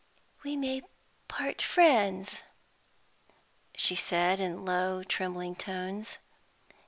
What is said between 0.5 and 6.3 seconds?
may part friends," she said, in low, trembling tones.